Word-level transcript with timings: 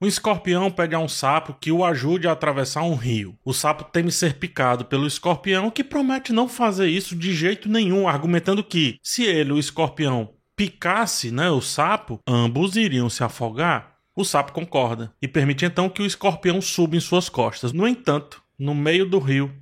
Um 0.00 0.06
escorpião 0.06 0.70
pede 0.70 0.94
a 0.94 0.98
um 1.00 1.08
sapo 1.08 1.56
que 1.60 1.72
o 1.72 1.84
ajude 1.84 2.28
a 2.28 2.32
atravessar 2.32 2.82
um 2.82 2.94
rio. 2.94 3.36
O 3.44 3.52
sapo 3.52 3.82
teme 3.82 4.12
ser 4.12 4.34
picado 4.34 4.84
pelo 4.84 5.08
escorpião, 5.08 5.72
que 5.72 5.82
promete 5.82 6.32
não 6.32 6.48
fazer 6.48 6.88
isso 6.88 7.16
de 7.16 7.34
jeito 7.34 7.68
nenhum, 7.68 8.06
argumentando 8.06 8.62
que, 8.62 8.96
se 9.02 9.24
ele, 9.24 9.50
o 9.52 9.58
escorpião, 9.58 10.30
picasse 10.54 11.32
né, 11.32 11.50
o 11.50 11.60
sapo, 11.60 12.20
ambos 12.28 12.76
iriam 12.76 13.10
se 13.10 13.24
afogar. 13.24 13.96
O 14.14 14.24
sapo 14.24 14.52
concorda 14.52 15.12
e 15.20 15.26
permite 15.26 15.64
então 15.64 15.88
que 15.88 16.02
o 16.02 16.06
escorpião 16.06 16.60
suba 16.60 16.96
em 16.96 17.00
suas 17.00 17.28
costas. 17.28 17.72
No 17.72 17.86
entanto, 17.86 18.40
no 18.56 18.76
meio 18.76 19.04
do 19.04 19.18
rio, 19.18 19.52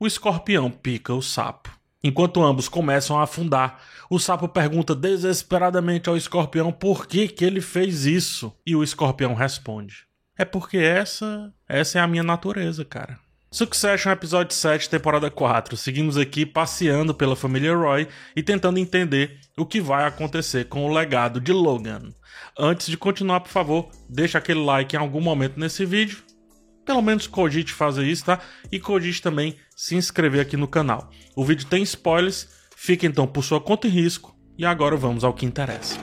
o 0.00 0.06
escorpião 0.06 0.70
pica 0.70 1.14
o 1.14 1.22
sapo. 1.22 1.70
Enquanto 2.04 2.42
ambos 2.42 2.68
começam 2.68 3.18
a 3.18 3.22
afundar, 3.22 3.80
o 4.10 4.18
sapo 4.18 4.48
pergunta 4.48 4.94
desesperadamente 4.94 6.08
ao 6.08 6.16
escorpião 6.16 6.72
por 6.72 7.06
que, 7.06 7.28
que 7.28 7.44
ele 7.44 7.60
fez 7.60 8.06
isso. 8.06 8.52
E 8.66 8.74
o 8.74 8.82
escorpião 8.82 9.34
responde: 9.34 10.04
É 10.36 10.44
porque 10.44 10.78
essa, 10.78 11.52
essa 11.68 11.98
é 11.98 12.02
a 12.02 12.08
minha 12.08 12.24
natureza, 12.24 12.84
cara. 12.84 13.18
Succession, 13.50 14.10
episódio 14.10 14.54
7, 14.54 14.88
temporada 14.88 15.30
4. 15.30 15.76
Seguimos 15.76 16.16
aqui 16.16 16.46
passeando 16.46 17.14
pela 17.14 17.36
família 17.36 17.76
Roy 17.76 18.08
e 18.34 18.42
tentando 18.42 18.78
entender 18.78 19.38
o 19.58 19.66
que 19.66 19.78
vai 19.80 20.06
acontecer 20.06 20.64
com 20.64 20.86
o 20.86 20.92
legado 20.92 21.38
de 21.38 21.52
Logan. 21.52 22.14
Antes 22.58 22.86
de 22.86 22.96
continuar, 22.96 23.40
por 23.40 23.50
favor, 23.50 23.90
deixa 24.08 24.38
aquele 24.38 24.64
like 24.64 24.96
em 24.96 24.98
algum 24.98 25.20
momento 25.20 25.60
nesse 25.60 25.84
vídeo 25.84 26.22
pelo 26.84 27.02
menos 27.02 27.26
cogite 27.26 27.72
fazer 27.72 28.04
isso, 28.04 28.24
tá? 28.24 28.40
E 28.70 28.78
cogite 28.78 29.22
também 29.22 29.56
se 29.76 29.94
inscrever 29.96 30.40
aqui 30.40 30.56
no 30.56 30.68
canal. 30.68 31.10
O 31.34 31.44
vídeo 31.44 31.66
tem 31.66 31.82
spoilers, 31.82 32.48
fica 32.76 33.06
então 33.06 33.26
por 33.26 33.42
sua 33.42 33.60
conta 33.60 33.86
e 33.86 33.90
risco. 33.90 34.36
E 34.58 34.66
agora 34.66 34.96
vamos 34.96 35.24
ao 35.24 35.32
que 35.32 35.46
interessa. 35.46 35.98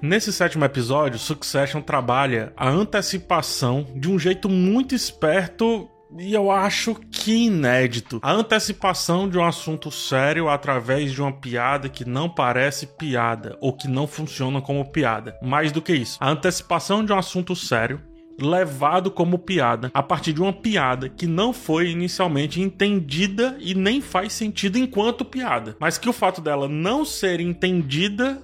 Nesse 0.00 0.32
sétimo 0.32 0.64
episódio, 0.64 1.18
Succession 1.18 1.80
trabalha 1.80 2.52
a 2.56 2.68
antecipação 2.68 3.84
de 3.96 4.08
um 4.08 4.16
jeito 4.16 4.48
muito 4.48 4.94
esperto 4.94 5.90
e 6.16 6.32
eu 6.32 6.50
acho 6.50 6.94
que 6.94 7.46
inédito. 7.46 8.18
A 8.22 8.32
antecipação 8.32 9.28
de 9.28 9.38
um 9.38 9.44
assunto 9.44 9.90
sério 9.90 10.48
através 10.48 11.12
de 11.12 11.20
uma 11.20 11.32
piada 11.32 11.88
que 11.88 12.04
não 12.04 12.28
parece 12.28 12.86
piada 12.86 13.56
ou 13.60 13.72
que 13.72 13.88
não 13.88 14.06
funciona 14.06 14.60
como 14.60 14.90
piada. 14.90 15.38
Mais 15.42 15.72
do 15.72 15.82
que 15.82 15.92
isso, 15.92 16.16
a 16.20 16.30
antecipação 16.30 17.04
de 17.04 17.12
um 17.12 17.18
assunto 17.18 17.54
sério 17.54 18.00
levado 18.40 19.10
como 19.10 19.36
piada 19.36 19.90
a 19.92 20.00
partir 20.00 20.32
de 20.32 20.40
uma 20.40 20.52
piada 20.52 21.08
que 21.08 21.26
não 21.26 21.52
foi 21.52 21.90
inicialmente 21.90 22.60
entendida 22.60 23.56
e 23.58 23.74
nem 23.74 24.00
faz 24.00 24.32
sentido 24.32 24.78
enquanto 24.78 25.24
piada, 25.24 25.76
mas 25.80 25.98
que 25.98 26.08
o 26.08 26.12
fato 26.12 26.40
dela 26.40 26.68
não 26.68 27.04
ser 27.04 27.40
entendida 27.40 28.40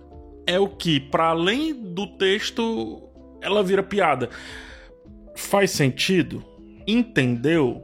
é 0.46 0.58
o 0.58 0.68
que, 0.68 0.98
para 0.98 1.28
além 1.28 1.72
do 1.72 2.06
texto, 2.18 3.08
ela 3.40 3.62
vira 3.62 3.82
piada. 3.82 4.28
Faz 5.36 5.70
sentido? 5.70 6.44
Entendeu 6.86 7.82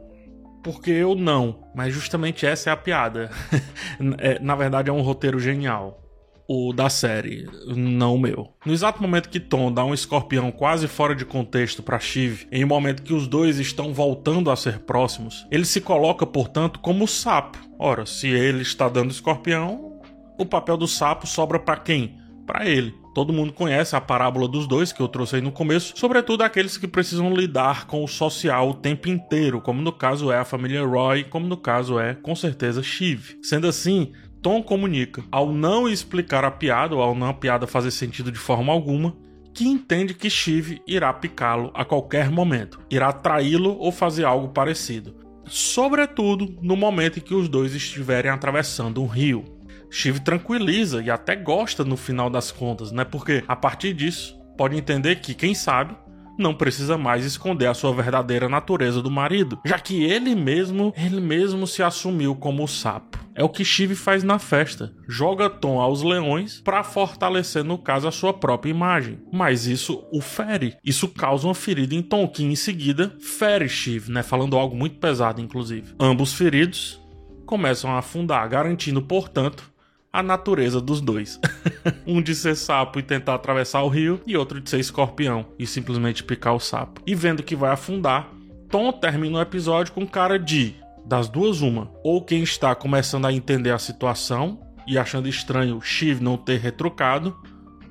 porque 0.63 0.91
eu 0.91 1.15
não. 1.15 1.63
Mas 1.75 1.93
justamente 1.93 2.45
essa 2.45 2.69
é 2.69 2.73
a 2.73 2.77
piada. 2.77 3.29
É, 4.17 4.39
na 4.39 4.55
verdade, 4.55 4.89
é 4.89 4.93
um 4.93 5.01
roteiro 5.01 5.39
genial. 5.39 6.01
O 6.47 6.73
da 6.73 6.89
série, 6.89 7.47
não 7.67 8.15
o 8.15 8.19
meu. 8.19 8.49
No 8.65 8.73
exato 8.73 8.99
momento 8.99 9.29
que 9.29 9.39
Tom 9.39 9.71
dá 9.71 9.85
um 9.85 9.93
escorpião 9.93 10.51
quase 10.51 10.87
fora 10.87 11.13
de 11.13 11.23
contexto 11.23 11.83
para 11.83 11.99
Shiv, 11.99 12.47
em 12.51 12.63
um 12.63 12.67
momento 12.67 13.03
que 13.03 13.13
os 13.13 13.27
dois 13.27 13.59
estão 13.59 13.93
voltando 13.93 14.49
a 14.49 14.55
ser 14.55 14.79
próximos, 14.79 15.45
ele 15.51 15.65
se 15.65 15.79
coloca, 15.81 16.25
portanto, 16.25 16.79
como 16.79 17.07
sapo. 17.07 17.59
Ora, 17.77 18.07
se 18.07 18.27
ele 18.27 18.63
está 18.63 18.89
dando 18.89 19.11
escorpião, 19.11 20.01
o 20.39 20.45
papel 20.45 20.77
do 20.77 20.87
sapo 20.87 21.27
sobra 21.27 21.59
para 21.59 21.77
quem? 21.77 22.17
Para 22.47 22.67
ele. 22.67 23.00
Todo 23.13 23.33
mundo 23.33 23.51
conhece 23.51 23.95
a 23.95 24.01
parábola 24.01 24.47
dos 24.47 24.67
dois 24.67 24.93
que 24.93 25.01
eu 25.01 25.07
trouxe 25.07 25.35
aí 25.35 25.41
no 25.41 25.51
começo, 25.51 25.93
sobretudo 25.97 26.43
aqueles 26.43 26.77
que 26.77 26.87
precisam 26.87 27.33
lidar 27.33 27.85
com 27.85 28.03
o 28.03 28.07
social 28.07 28.69
o 28.69 28.73
tempo 28.73 29.09
inteiro, 29.09 29.59
como 29.59 29.81
no 29.81 29.91
caso 29.91 30.31
é 30.31 30.37
a 30.37 30.45
família 30.45 30.85
Roy, 30.85 31.25
como 31.25 31.47
no 31.47 31.57
caso 31.57 31.99
é, 31.99 32.15
com 32.15 32.35
certeza, 32.35 32.81
Shiv. 32.81 33.37
Sendo 33.41 33.67
assim, 33.67 34.13
Tom 34.41 34.63
comunica, 34.63 35.23
ao 35.31 35.51
não 35.51 35.89
explicar 35.89 36.45
a 36.45 36.51
piada 36.51 36.95
ou 36.95 37.01
ao 37.01 37.13
não 37.13 37.27
a 37.27 37.33
piada 37.33 37.67
fazer 37.67 37.91
sentido 37.91 38.31
de 38.31 38.39
forma 38.39 38.71
alguma, 38.71 39.15
que 39.53 39.67
entende 39.67 40.13
que 40.13 40.29
Shiv 40.29 40.81
irá 40.87 41.11
picá-lo 41.11 41.71
a 41.73 41.83
qualquer 41.83 42.31
momento, 42.31 42.79
irá 42.89 43.11
traí-lo 43.11 43.77
ou 43.77 43.91
fazer 43.91 44.23
algo 44.23 44.49
parecido, 44.49 45.13
sobretudo 45.45 46.57
no 46.61 46.75
momento 46.75 47.19
em 47.19 47.21
que 47.21 47.35
os 47.35 47.49
dois 47.49 47.75
estiverem 47.75 48.31
atravessando 48.31 49.01
um 49.01 49.07
rio. 49.07 49.43
Shiv 49.91 50.19
tranquiliza 50.21 51.03
e 51.03 51.11
até 51.11 51.35
gosta 51.35 51.83
no 51.83 51.97
final 51.97 52.29
das 52.29 52.51
contas, 52.51 52.91
né? 52.91 53.03
Porque 53.03 53.43
a 53.47 53.55
partir 53.55 53.93
disso 53.93 54.39
pode 54.57 54.77
entender 54.77 55.17
que, 55.17 55.33
quem 55.33 55.53
sabe, 55.53 55.95
não 56.37 56.53
precisa 56.53 56.97
mais 56.97 57.25
esconder 57.25 57.67
a 57.67 57.73
sua 57.73 57.93
verdadeira 57.93 58.49
natureza 58.49 59.01
do 59.01 59.11
marido, 59.11 59.59
já 59.65 59.77
que 59.77 60.03
ele 60.03 60.33
mesmo, 60.33 60.93
ele 60.97 61.19
mesmo 61.19 61.67
se 61.67 61.83
assumiu 61.83 62.35
como 62.35 62.63
o 62.63 62.67
sapo. 62.67 63.19
É 63.33 63.43
o 63.43 63.49
que 63.49 63.63
Shiv 63.63 63.95
faz 63.95 64.23
na 64.23 64.39
festa. 64.39 64.93
Joga 65.07 65.49
Tom 65.49 65.79
aos 65.79 66.01
leões 66.01 66.59
para 66.61 66.83
fortalecer, 66.83 67.63
no 67.63 67.77
caso, 67.77 68.07
a 68.07 68.11
sua 68.11 68.33
própria 68.33 68.71
imagem. 68.71 69.19
Mas 69.31 69.67
isso 69.67 70.05
o 70.11 70.19
fere. 70.19 70.75
Isso 70.83 71.07
causa 71.07 71.47
uma 71.47 71.55
ferida 71.55 71.95
em 71.95 72.01
Tom, 72.01 72.27
que 72.27 72.43
em 72.43 72.55
seguida 72.55 73.15
fere 73.19 73.69
Shiv, 73.69 74.09
né? 74.09 74.21
Falando 74.21 74.57
algo 74.57 74.75
muito 74.75 74.97
pesado, 74.97 75.39
inclusive. 75.39 75.93
Ambos 75.99 76.33
feridos 76.33 76.99
começam 77.45 77.91
a 77.91 77.99
afundar, 77.99 78.47
garantindo, 78.47 79.01
portanto, 79.01 79.70
a 80.11 80.21
natureza 80.21 80.81
dos 80.81 81.01
dois. 81.01 81.39
um 82.05 82.21
de 82.21 82.35
ser 82.35 82.55
sapo 82.55 82.99
e 82.99 83.03
tentar 83.03 83.35
atravessar 83.35 83.81
o 83.83 83.87
rio, 83.87 84.21
e 84.25 84.35
outro 84.35 84.59
de 84.59 84.69
ser 84.69 84.79
escorpião 84.79 85.45
e 85.57 85.65
simplesmente 85.65 86.23
picar 86.23 86.55
o 86.55 86.59
sapo. 86.59 87.01
E 87.05 87.15
vendo 87.15 87.43
que 87.43 87.55
vai 87.55 87.71
afundar, 87.71 88.29
Tom 88.69 88.91
termina 88.91 89.39
o 89.39 89.41
episódio 89.41 89.93
com 89.93 90.05
cara 90.07 90.37
de 90.37 90.75
das 91.05 91.27
duas 91.27 91.61
uma, 91.61 91.91
ou 92.03 92.23
quem 92.23 92.43
está 92.43 92.75
começando 92.75 93.25
a 93.25 93.33
entender 93.33 93.71
a 93.71 93.79
situação 93.79 94.59
e 94.87 94.97
achando 94.97 95.27
estranho 95.27 95.81
Shiv 95.81 96.21
não 96.21 96.37
ter 96.37 96.59
retrucado, 96.59 97.35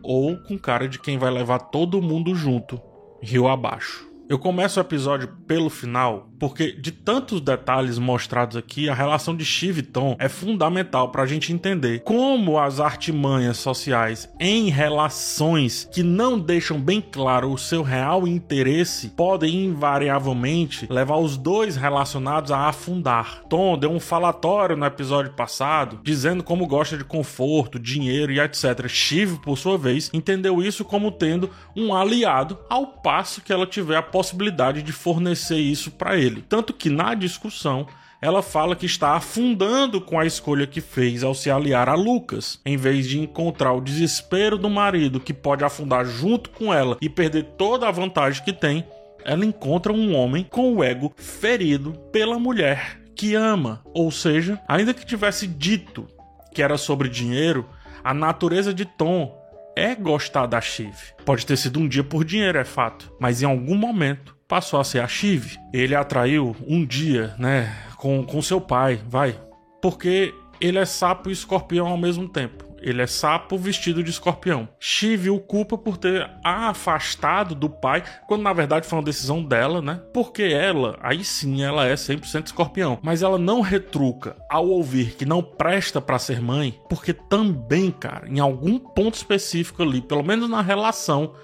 ou 0.03 0.37
com 0.37 0.59
cara 0.59 0.89
de 0.89 0.99
quem 0.99 1.19
vai 1.19 1.31
levar 1.31 1.59
todo 1.59 2.01
mundo 2.01 2.35
junto, 2.35 2.81
rio 3.23 3.49
abaixo. 3.49 4.10
Eu 4.31 4.39
começo 4.39 4.79
o 4.79 4.81
episódio 4.81 5.27
pelo 5.45 5.69
final, 5.69 6.31
porque 6.39 6.71
de 6.71 6.93
tantos 6.93 7.41
detalhes 7.41 7.99
mostrados 7.99 8.57
aqui, 8.57 8.89
a 8.89 8.95
relação 8.95 9.35
de 9.35 9.45
Shiv 9.45 9.81
e 9.81 9.83
Tom 9.83 10.15
é 10.21 10.29
fundamental 10.29 11.11
para 11.11 11.25
a 11.25 11.27
gente 11.27 11.53
entender 11.53 12.05
como 12.05 12.57
as 12.57 12.79
artimanhas 12.79 13.57
sociais 13.57 14.33
em 14.39 14.71
relações 14.71 15.89
que 15.93 16.05
não 16.05 16.39
deixam 16.39 16.81
bem 16.81 17.01
claro 17.01 17.51
o 17.51 17.59
seu 17.59 17.83
real 17.83 18.25
interesse 18.25 19.09
podem 19.09 19.65
invariavelmente 19.65 20.87
levar 20.89 21.17
os 21.17 21.37
dois 21.37 21.75
relacionados 21.75 22.53
a 22.53 22.69
afundar. 22.69 23.43
Tom 23.51 23.77
deu 23.77 23.91
um 23.91 23.99
falatório 23.99 24.77
no 24.77 24.87
episódio 24.87 25.33
passado, 25.33 25.99
dizendo 26.05 26.45
como 26.45 26.69
gosta 26.69 26.97
de 26.97 27.03
conforto, 27.03 27.81
dinheiro 27.81 28.31
e 28.31 28.39
etc. 28.39 28.87
Shiv, 28.87 29.41
por 29.41 29.59
sua 29.59 29.77
vez, 29.77 30.09
entendeu 30.15 30.63
isso 30.63 30.85
como 30.85 31.11
tendo 31.11 31.51
um 31.75 31.93
aliado, 31.93 32.57
ao 32.71 32.87
passo 32.87 33.41
que 33.41 33.53
ela 33.53 33.67
tiver 33.67 33.97
a 33.97 34.20
possibilidade 34.21 34.83
de 34.83 34.93
fornecer 34.93 35.57
isso 35.57 35.91
para 35.91 36.15
ele. 36.15 36.45
Tanto 36.47 36.75
que 36.75 36.91
na 36.91 37.15
discussão 37.15 37.87
ela 38.21 38.43
fala 38.43 38.77
que 38.77 38.85
está 38.85 39.15
afundando 39.15 39.99
com 39.99 40.21
a 40.21 40.27
escolha 40.27 40.67
que 40.67 40.83
fez 40.83 41.25
ao 41.25 41.35
se 41.35 41.51
aliar 41.51 41.89
a 41.89 41.95
Lucas, 41.95 42.61
em 42.67 42.77
vez 42.77 43.09
de 43.09 43.19
encontrar 43.19 43.73
o 43.73 43.81
desespero 43.81 44.59
do 44.59 44.69
marido 44.69 45.19
que 45.19 45.33
pode 45.33 45.65
afundar 45.65 46.05
junto 46.05 46.51
com 46.51 46.73
ela 46.73 46.99
e 47.01 47.09
perder 47.09 47.45
toda 47.57 47.89
a 47.89 47.91
vantagem 47.91 48.45
que 48.45 48.53
tem. 48.53 48.85
Ela 49.25 49.47
encontra 49.47 49.91
um 49.91 50.15
homem 50.15 50.45
com 50.45 50.75
o 50.75 50.85
ego 50.85 51.15
ferido 51.17 51.93
pela 52.13 52.39
mulher 52.39 53.01
que 53.17 53.35
ama, 53.35 53.81
ou 53.95 54.11
seja, 54.11 54.61
ainda 54.69 54.93
que 54.93 55.07
tivesse 55.07 55.47
dito 55.47 56.07
que 56.53 56.63
era 56.63 56.77
sobre 56.77 57.09
dinheiro, 57.09 57.67
a 58.05 58.13
natureza 58.13 58.75
de 58.75 58.85
Tom 58.85 59.40
é 59.77 59.95
gostar 59.95 60.47
da 60.47 60.61
Shiv. 60.61 60.95
Pode 61.25 61.47
ter 61.47 61.57
sido 61.57 61.81
um 61.81 61.89
dia 61.89 62.05
por 62.05 62.25
dinheiro, 62.25 62.59
é 62.59 62.65
fato, 62.65 63.13
mas 63.19 63.43
em 63.43 63.47
algum 63.47 63.77
momento 63.77 64.37
passou 64.47 64.81
a 64.81 64.85
ser 64.85 65.01
a 65.01 65.09
Shiv. 65.09 65.57
Ele 65.73 65.95
atraiu 65.95 66.57
um 66.67 66.85
dia, 66.85 67.35
né, 67.39 67.75
com, 67.97 68.25
com 68.25 68.43
seu 68.43 68.61
pai, 68.61 69.01
vai, 69.09 69.41
porque 69.81 70.35
ele 70.61 70.79
é 70.79 70.85
sapo 70.85 71.31
e 71.31 71.33
escorpião 71.33 71.87
ao 71.87 71.97
mesmo 71.97 72.29
tempo. 72.29 72.70
Ele 72.81 73.03
é 73.03 73.07
sapo 73.07 73.59
vestido 73.59 74.03
de 74.03 74.11
escorpião. 74.11 74.69
Shiv 74.79 75.31
o 75.31 75.39
culpa 75.39 75.77
por 75.77 75.97
ter 75.97 76.31
a 76.45 76.71
afastado 76.71 77.55
do 77.55 77.69
pai, 77.69 78.03
quando 78.27 78.43
na 78.43 78.53
verdade 78.53 78.87
foi 78.87 78.99
uma 78.99 79.05
decisão 79.05 79.43
dela, 79.43 79.83
né? 79.83 80.01
Porque 80.13 80.43
ela, 80.43 80.99
aí 81.03 81.25
sim, 81.25 81.63
ela 81.63 81.87
é 81.87 81.95
100% 81.95 82.47
escorpião. 82.47 82.99
Mas 83.03 83.23
ela 83.23 83.39
não 83.39 83.61
retruca 83.61 84.37
ao 84.49 84.67
ouvir 84.69 85.15
que 85.17 85.25
não 85.25 85.43
presta 85.43 86.01
para 86.01 86.19
ser 86.19 86.41
mãe, 86.41 86.79
porque 86.89 87.13
também, 87.13 87.91
cara, 87.91 88.29
em 88.29 88.41
algum 88.41 88.79
ponto 88.79 89.15
específico 89.15 89.83
ali, 89.83 90.01
pelo 90.01 90.23
menos 90.23 90.49
na 90.49 90.63
relação, 90.63 91.35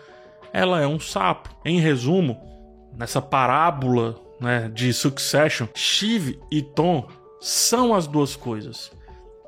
ela 0.53 0.81
é 0.81 0.87
um 0.87 0.99
sapo. 0.99 1.51
Em 1.65 1.81
resumo, 1.81 2.41
nessa 2.97 3.21
parábola 3.21 4.19
né, 4.41 4.71
de 4.73 4.93
Succession, 4.93 5.67
Shiv 5.75 6.39
e 6.51 6.63
Tom 6.63 7.07
são 7.41 7.95
as 7.95 8.07
duas 8.07 8.35
coisas. 8.35 8.91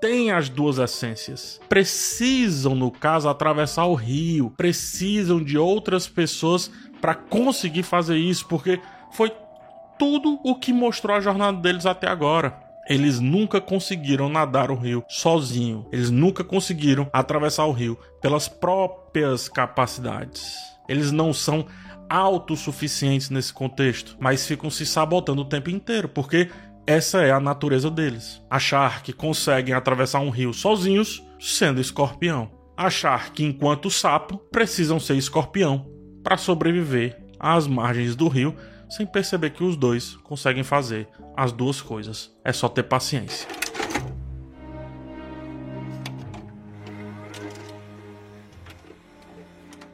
Têm 0.01 0.31
as 0.31 0.49
duas 0.49 0.79
essências. 0.79 1.61
Precisam, 1.69 2.75
no 2.75 2.91
caso, 2.91 3.29
atravessar 3.29 3.87
o 3.87 3.95
rio, 3.95 4.51
precisam 4.57 5.43
de 5.43 5.59
outras 5.59 6.09
pessoas 6.09 6.71
para 7.01 7.15
conseguir 7.15 7.83
fazer 7.83 8.17
isso, 8.17 8.47
porque 8.47 8.81
foi 9.13 9.33
tudo 9.99 10.41
o 10.45 10.55
que 10.55 10.73
mostrou 10.73 11.17
a 11.17 11.21
jornada 11.21 11.59
deles 11.59 11.87
até 11.87 12.09
agora. 12.09 12.59
Eles 12.89 13.21
nunca 13.21 13.61
conseguiram 13.61 14.29
nadar 14.31 14.71
o 14.71 14.75
rio 14.75 15.05
sozinho. 15.09 15.87
Eles 15.93 16.11
nunca 16.11 16.43
conseguiram 16.43 17.09
atravessar 17.13 17.67
o 17.67 17.73
rio 17.73 17.99
pelas 18.23 18.49
próprias 18.49 19.47
capacidades. 19.47 20.55
Eles 20.89 21.13
não 21.13 21.35
são 21.35 21.67
autossuficientes 22.09 23.29
nesse 23.29 23.53
contexto, 23.53 24.17
mas 24.19 24.47
ficam 24.47 24.71
se 24.71 24.87
sabotando 24.87 25.43
o 25.43 25.45
tempo 25.45 25.69
inteiro, 25.69 26.09
porque 26.09 26.49
essa 26.89 27.21
é 27.21 27.31
a 27.31 27.39
natureza 27.39 27.91
deles. 27.91 28.43
Achar 28.49 29.03
que 29.03 29.13
conseguem 29.13 29.75
atravessar 29.75 30.21
um 30.21 30.31
rio 30.31 30.55
sozinhos, 30.55 31.23
sendo 31.39 31.83
escorpião. 31.83 32.51
Achar 32.75 33.31
que, 33.31 33.45
enquanto 33.45 33.91
sapo, 33.91 34.39
precisam 34.51 34.99
ser 34.99 35.15
escorpião 35.17 35.87
para 36.25 36.39
sobreviver 36.39 37.23
às 37.39 37.67
margens 37.67 38.17
do 38.17 38.27
rio, 38.27 38.57
sem 38.89 39.05
perceber 39.05 39.51
que 39.51 39.63
os 39.63 39.77
dois 39.77 40.17
conseguem 40.25 40.63
fazer 40.63 41.07
as 41.37 41.53
duas 41.53 41.83
coisas. 41.83 42.35
É 42.43 42.55
só 42.55 42.71
ter 42.71 42.85
paciência. 42.85 43.47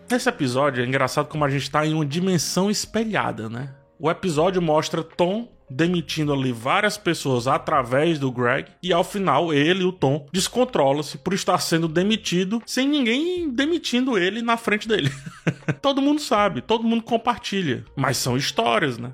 Nesse 0.09 0.29
episódio 0.29 0.85
é 0.85 0.87
engraçado 0.87 1.27
como 1.27 1.45
a 1.45 1.51
gente 1.51 1.63
está 1.63 1.85
em 1.85 1.93
uma 1.93 2.07
dimensão 2.07 2.71
espelhada, 2.71 3.49
né? 3.49 3.75
O 3.99 4.09
episódio 4.09 4.63
mostra 4.63 5.03
Tom 5.03 5.54
demitindo 5.75 6.33
ali 6.33 6.53
várias 6.53 6.97
pessoas 6.97 7.49
através 7.49 8.19
do 8.19 8.31
Greg 8.31 8.71
e 8.83 8.93
ao 8.93 9.03
final 9.03 9.53
ele, 9.53 9.85
o 9.85 9.93
Tom, 9.93 10.27
descontrola-se 10.33 11.19
por 11.19 11.35
estar 11.35 11.59
sendo 11.59 11.89
demitido 11.89 12.63
sem 12.65 12.89
ninguém 12.89 13.51
demitindo 13.51 14.17
ele 14.17 14.41
na 14.41 14.57
frente 14.57 14.87
dele. 14.87 15.11
todo 15.83 16.01
mundo 16.01 16.21
sabe, 16.21 16.61
todo 16.61 16.85
mundo 16.85 17.03
compartilha, 17.03 17.85
mas 17.97 18.17
são 18.17 18.37
histórias, 18.37 18.99
né? 18.99 19.13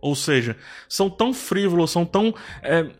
Ou 0.00 0.14
seja, 0.14 0.56
são 0.88 1.08
tão 1.08 1.32
frívolos, 1.32 1.90
são 1.90 2.04
tão 2.04 2.34
é, 2.62 2.90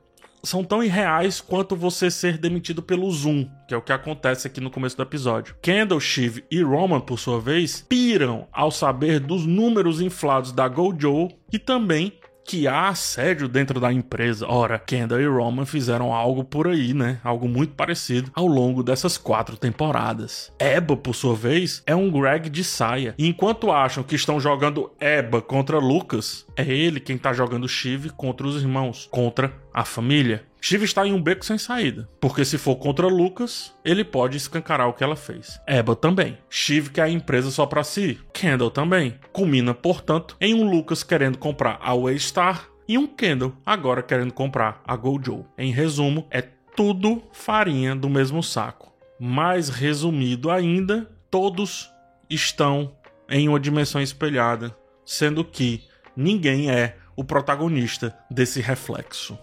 são 0.43 0.63
tão 0.63 0.83
irreais 0.83 1.41
quanto 1.41 1.75
você 1.75 2.09
ser 2.09 2.39
demitido 2.39 2.81
pelo 2.81 3.11
Zoom, 3.11 3.49
que 3.67 3.75
é 3.75 3.77
o 3.77 3.83
que 3.83 3.93
acontece 3.93 4.47
aqui 4.47 4.61
no 4.61 4.71
começo 4.71 4.97
do 4.97 5.03
episódio. 5.03 5.57
Kendall, 5.61 5.99
Shiv 5.99 6.45
e 6.51 6.63
Roman, 6.63 7.01
por 7.01 7.19
sua 7.19 7.41
vez, 7.41 7.85
piram 7.89 8.47
ao 8.53 8.71
saber 8.71 9.19
dos 9.19 9.45
números 9.45 10.01
inflados 10.01 10.53
da 10.53 10.69
Gojo 10.69 11.29
e 11.53 11.59
também 11.59 12.13
que 12.47 12.69
há 12.69 12.89
assédio 12.89 13.49
dentro 13.49 13.81
da 13.81 13.93
empresa. 13.93 14.47
Ora, 14.49 14.79
Kendall 14.79 15.21
e 15.21 15.27
Roman 15.27 15.67
fizeram 15.67 16.15
algo 16.15 16.45
por 16.45 16.69
aí, 16.69 16.95
né? 16.95 17.19
Algo 17.25 17.49
muito 17.49 17.75
parecido 17.75 18.31
ao 18.35 18.47
longo 18.47 18.83
dessas 18.83 19.19
quatro 19.19 19.57
temporadas. 19.57 20.53
Eba, 20.59 20.97
por 20.97 21.15
sua 21.15 21.35
vez, 21.35 21.83
é 21.85 21.95
um 21.95 22.11
Greg 22.11 22.49
de 22.49 22.63
saia. 22.63 23.15
E 23.19 23.27
enquanto 23.27 23.73
acham 23.73 24.05
que 24.05 24.15
estão 24.15 24.39
jogando 24.39 24.91
Eba 25.01 25.43
contra 25.43 25.79
Lucas, 25.79 26.47
é 26.57 26.65
ele 26.65 27.01
quem 27.01 27.19
tá 27.19 27.33
jogando 27.33 27.69
Shiv 27.69 28.11
contra 28.11 28.47
os 28.47 28.63
irmãos, 28.63 29.09
contra 29.11 29.53
a 29.75 29.85
família. 29.85 30.45
Shiv 30.69 30.83
está 30.83 31.07
em 31.07 31.13
um 31.13 31.23
beco 31.23 31.45
sem 31.45 31.57
saída, 31.59 32.09
porque 32.21 32.45
se 32.45 32.59
for 32.59 32.75
contra 32.75 33.07
Lucas, 33.07 33.73
ele 33.85 34.03
pode 34.03 34.37
escancarar 34.37 34.89
o 34.89 34.93
que 34.93 35.05
ela 35.05 35.15
fez. 35.15 35.61
Eba 35.65 35.95
também. 35.95 36.39
Shiv 36.51 36.89
quer 36.89 37.03
a 37.03 37.09
empresa 37.09 37.53
só 37.53 37.67
para 37.67 37.85
si. 37.85 38.19
Kendall 38.33 38.73
também. 38.73 39.17
Culmina, 39.33 39.73
portanto, 39.73 40.37
em 40.41 40.55
um 40.55 40.69
Lucas 40.69 41.05
querendo 41.05 41.39
comprar 41.39 41.79
a 41.81 41.95
Waystar 41.95 42.69
e 42.89 42.99
um 42.99 43.07
Kendall 43.07 43.53
agora 43.65 44.03
querendo 44.03 44.33
comprar 44.33 44.83
a 44.85 44.97
Gojo. 44.97 45.47
Em 45.57 45.71
resumo, 45.71 46.27
é 46.33 46.43
tudo 46.43 47.23
farinha 47.31 47.95
do 47.95 48.11
mesmo 48.11 48.43
saco. 48.43 48.93
Mais 49.21 49.69
resumido 49.69 50.51
ainda, 50.51 51.09
todos 51.31 51.89
estão 52.29 52.93
em 53.31 53.49
uma 53.49 53.61
dimensão 53.61 54.01
espelhada, 54.01 54.77
sendo 55.05 55.45
que 55.45 55.85
ninguém 56.17 56.73
é 56.73 56.97
o 57.15 57.23
protagonista 57.23 58.19
desse 58.29 58.61
reflexo 58.61 59.39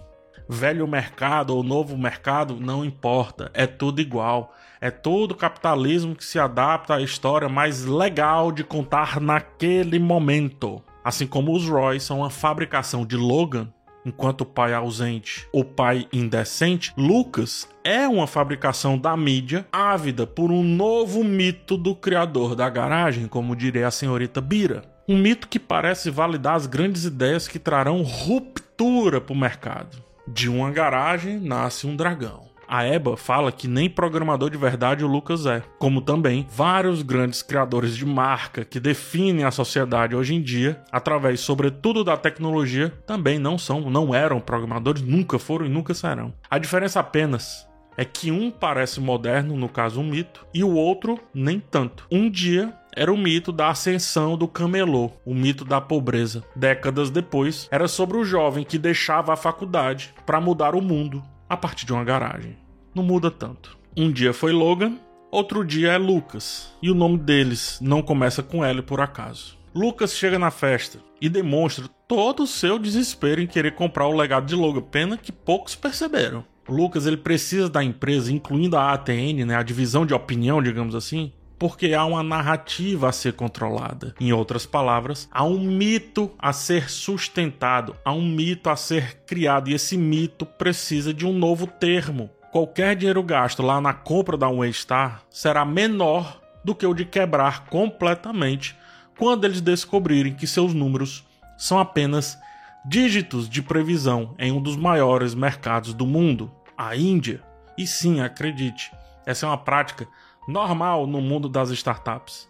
velho 0.47 0.87
mercado 0.87 1.55
ou 1.55 1.63
novo 1.63 1.97
mercado, 1.97 2.59
não 2.59 2.83
importa, 2.83 3.49
é 3.53 3.65
tudo 3.65 4.01
igual. 4.01 4.53
É 4.81 4.91
todo 4.91 5.35
capitalismo 5.35 6.13
que 6.13 6.25
se 6.25 6.37
adapta 6.37 6.95
à 6.95 7.01
história 7.01 7.47
mais 7.47 7.85
legal 7.85 8.51
de 8.51 8.63
contar 8.63 9.21
naquele 9.21 9.97
momento. 9.97 10.81
Assim 11.03 11.25
como 11.25 11.55
os 11.55 11.67
Roy 11.67 11.99
são 11.99 12.19
uma 12.19 12.29
fabricação 12.29 13.05
de 13.05 13.15
Logan, 13.15 13.69
enquanto 14.05 14.41
o 14.41 14.45
pai 14.45 14.73
ausente, 14.73 15.47
o 15.53 15.63
pai 15.63 16.07
indecente, 16.11 16.93
Lucas 16.97 17.67
é 17.83 18.07
uma 18.07 18.27
fabricação 18.27 18.97
da 18.97 19.15
mídia 19.15 19.65
ávida 19.71 20.27
por 20.27 20.51
um 20.51 20.63
novo 20.63 21.23
mito 21.23 21.77
do 21.77 21.95
criador 21.95 22.55
da 22.55 22.69
garagem, 22.69 23.27
como 23.27 23.55
diria 23.55 23.87
a 23.87 23.91
senhorita 23.91 24.41
Bira. 24.41 24.83
Um 25.07 25.17
mito 25.17 25.47
que 25.47 25.59
parece 25.59 26.09
validar 26.09 26.55
as 26.55 26.65
grandes 26.65 27.03
ideias 27.03 27.47
que 27.47 27.59
trarão 27.59 28.01
ruptura 28.01 29.19
para 29.19 29.33
o 29.33 29.37
mercado. 29.37 30.03
De 30.27 30.49
uma 30.49 30.71
garagem 30.71 31.37
nasce 31.39 31.85
um 31.85 31.95
dragão. 31.95 32.53
A 32.65 32.85
EBA 32.85 33.17
fala 33.17 33.51
que 33.51 33.67
nem 33.67 33.89
programador 33.89 34.49
de 34.49 34.57
verdade 34.57 35.03
o 35.03 35.07
Lucas 35.07 35.45
é, 35.45 35.61
como 35.77 36.01
também 36.01 36.47
vários 36.49 37.01
grandes 37.01 37.43
criadores 37.43 37.95
de 37.95 38.05
marca 38.05 38.63
que 38.63 38.79
definem 38.79 39.43
a 39.43 39.51
sociedade 39.51 40.15
hoje 40.15 40.33
em 40.33 40.41
dia, 40.41 40.81
através 40.91 41.41
sobretudo 41.41 42.03
da 42.03 42.15
tecnologia, 42.15 42.89
também 43.05 43.37
não 43.37 43.57
são, 43.57 43.89
não 43.91 44.15
eram 44.15 44.39
programadores, 44.39 45.01
nunca 45.01 45.37
foram 45.37 45.65
e 45.65 45.69
nunca 45.69 45.93
serão. 45.93 46.33
A 46.49 46.57
diferença 46.57 47.01
apenas 47.01 47.67
é 47.97 48.05
que 48.05 48.31
um 48.31 48.49
parece 48.49 48.99
moderno, 48.99 49.55
no 49.55 49.69
caso 49.69 49.99
um 49.99 50.09
mito, 50.09 50.47
e 50.53 50.63
o 50.63 50.73
outro 50.73 51.19
nem 51.33 51.59
tanto. 51.59 52.07
Um 52.09 52.29
dia 52.29 52.73
era 52.95 53.11
o 53.11 53.17
mito 53.17 53.51
da 53.51 53.69
ascensão 53.69 54.37
do 54.37 54.47
camelô, 54.47 55.11
o 55.25 55.33
mito 55.33 55.65
da 55.65 55.81
pobreza. 55.81 56.43
Décadas 56.55 57.09
depois, 57.09 57.67
era 57.71 57.87
sobre 57.87 58.17
o 58.17 58.23
jovem 58.23 58.63
que 58.63 58.77
deixava 58.77 59.33
a 59.33 59.37
faculdade 59.37 60.13
para 60.25 60.41
mudar 60.41 60.75
o 60.75 60.81
mundo 60.81 61.23
a 61.49 61.57
partir 61.57 61.85
de 61.85 61.93
uma 61.93 62.03
garagem. 62.03 62.57
Não 62.93 63.03
muda 63.03 63.29
tanto. 63.29 63.77
Um 63.97 64.11
dia 64.11 64.33
foi 64.33 64.51
Logan, 64.51 64.97
outro 65.31 65.65
dia 65.65 65.93
é 65.93 65.97
Lucas, 65.97 66.73
e 66.81 66.89
o 66.89 66.95
nome 66.95 67.17
deles 67.17 67.79
não 67.81 68.01
começa 68.01 68.41
com 68.41 68.63
L 68.63 68.81
por 68.81 69.01
acaso. 69.01 69.57
Lucas 69.73 70.15
chega 70.15 70.37
na 70.37 70.51
festa 70.51 70.99
e 71.19 71.27
demonstra 71.27 71.87
todo 72.07 72.43
o 72.43 72.47
seu 72.47 72.77
desespero 72.77 73.41
em 73.41 73.47
querer 73.47 73.73
comprar 73.73 74.07
o 74.07 74.15
legado 74.15 74.45
de 74.45 74.55
Logan, 74.55 74.81
pena 74.81 75.17
que 75.17 75.31
poucos 75.31 75.75
perceberam. 75.75 76.43
O 76.67 76.73
Lucas 76.73 77.05
ele 77.05 77.17
precisa 77.17 77.67
da 77.67 77.83
empresa, 77.83 78.31
incluindo 78.31 78.77
a 78.77 78.93
ATN, 78.93 79.45
né, 79.45 79.55
a 79.55 79.63
divisão 79.63 80.05
de 80.05 80.13
opinião, 80.13 80.61
digamos 80.61 80.95
assim, 80.95 81.31
porque 81.63 81.93
há 81.93 82.03
uma 82.03 82.21
narrativa 82.21 83.07
a 83.07 83.13
ser 83.13 83.31
controlada. 83.31 84.13
Em 84.19 84.33
outras 84.33 84.65
palavras, 84.65 85.29
há 85.31 85.45
um 85.45 85.61
mito 85.61 86.29
a 86.37 86.51
ser 86.51 86.89
sustentado, 86.89 87.95
há 88.03 88.11
um 88.11 88.27
mito 88.27 88.69
a 88.69 88.75
ser 88.75 89.23
criado 89.25 89.69
e 89.69 89.73
esse 89.73 89.95
mito 89.95 90.45
precisa 90.45 91.13
de 91.13 91.25
um 91.25 91.31
novo 91.31 91.65
termo. 91.65 92.29
Qualquer 92.51 92.97
dinheiro 92.97 93.23
gasto 93.23 93.63
lá 93.63 93.79
na 93.79 93.93
compra 93.93 94.35
da 94.35 94.49
Waystar 94.49 95.21
será 95.29 95.63
menor 95.63 96.41
do 96.65 96.75
que 96.75 96.85
o 96.85 96.93
de 96.93 97.05
quebrar 97.05 97.67
completamente 97.67 98.75
quando 99.17 99.45
eles 99.45 99.61
descobrirem 99.61 100.33
que 100.33 100.45
seus 100.45 100.73
números 100.73 101.25
são 101.57 101.79
apenas 101.79 102.37
dígitos 102.85 103.47
de 103.47 103.61
previsão 103.61 104.35
em 104.37 104.51
um 104.51 104.61
dos 104.61 104.75
maiores 104.75 105.33
mercados 105.33 105.93
do 105.93 106.05
mundo, 106.05 106.51
a 106.77 106.93
Índia. 106.93 107.41
E 107.77 107.87
sim, 107.87 108.19
acredite, 108.19 108.91
essa 109.25 109.45
é 109.45 109.49
uma 109.49 109.57
prática 109.57 110.05
normal 110.47 111.07
no 111.07 111.21
mundo 111.21 111.47
das 111.47 111.69
startups. 111.69 112.49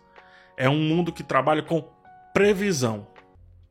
É 0.57 0.69
um 0.69 0.79
mundo 0.79 1.11
que 1.11 1.23
trabalha 1.23 1.63
com 1.63 1.83
previsão, 2.33 3.07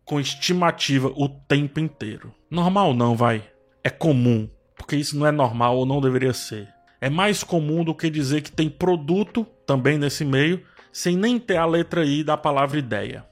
com 0.05 0.21
estimativa 0.21 1.12
o 1.17 1.29
tempo 1.29 1.81
inteiro. 1.81 2.35
Normal 2.50 2.95
não, 2.95 3.17
vai. 3.17 3.43
É 3.85 3.91
comum, 3.91 4.49
porque 4.76 4.97
isso 4.97 5.19
não 5.19 5.26
é 5.26 5.33
normal 5.33 5.76
ou 5.76 5.87
não 5.87 6.00
deveria 6.00 6.33
ser. 6.33 6.69
É 7.00 7.11
mais 7.11 7.43
comum 7.43 7.83
do 7.83 7.95
que 7.95 8.09
dizer 8.09 8.43
que 8.43 8.52
tem 8.52 8.71
produto 8.71 9.45
também 9.67 9.99
nesse 9.99 10.25
meio, 10.25 10.62
sem 10.93 11.17
nem 11.17 11.38
ter 11.38 11.57
a 11.57 11.67
letra 11.67 12.05
I 12.05 12.23
da 12.23 12.37
palavra 12.37 12.79
ideia. 12.79 13.26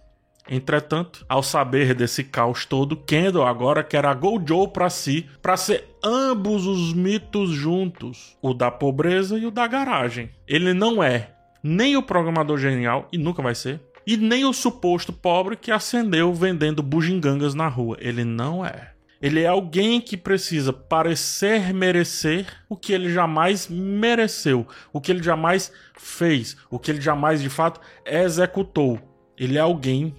Entretanto, 0.51 1.25
ao 1.29 1.45
saber 1.45 1.95
desse 1.95 2.25
caos 2.25 2.67
todo, 2.67 2.97
Kendall 2.97 3.47
agora 3.47 3.85
quer 3.85 4.05
a 4.05 4.13
Gojo 4.13 4.67
para 4.67 4.91
si, 4.91 5.25
para 5.41 5.57
ser 5.57 5.85
ambos 6.03 6.67
os 6.67 6.93
mitos 6.93 7.51
juntos, 7.51 8.37
o 8.43 8.53
da 8.53 8.69
pobreza 8.69 9.39
e 9.39 9.47
o 9.47 9.51
da 9.53 9.69
garagem. 9.69 10.29
Ele 10.49 10.75
não 10.75 11.01
é 11.01 11.31
nem 11.63 11.97
o 11.97 12.03
programador 12.03 12.59
genial 12.59 13.07
e 13.13 13.19
nunca 13.19 13.41
vai 13.41 13.55
ser, 13.55 13.81
e 14.05 14.17
nem 14.17 14.45
o 14.45 14.53
suposto 14.53 15.13
pobre 15.13 15.55
que 15.55 15.71
acendeu 15.71 16.35
vendendo 16.35 16.83
bugigangas 16.83 17.55
na 17.55 17.69
rua. 17.69 17.97
Ele 18.01 18.25
não 18.25 18.67
é. 18.67 18.91
Ele 19.23 19.43
é 19.43 19.47
alguém 19.47 20.01
que 20.01 20.17
precisa 20.17 20.73
parecer 20.73 21.73
merecer 21.73 22.47
o 22.69 22.77
que 22.77 22.93
ele 22.93 23.13
jamais 23.13 23.69
mereceu, 23.69 24.67
o 24.93 25.01
que 25.01 25.13
ele 25.13 25.23
jamais 25.23 25.71
fez, 25.95 26.57
o 26.71 26.79
que 26.79 26.91
ele 26.91 27.01
jamais 27.01 27.41
de 27.41 27.51
fato 27.51 27.81
executou. 28.05 28.99
Ele 29.37 29.59
é 29.59 29.61
alguém 29.61 30.15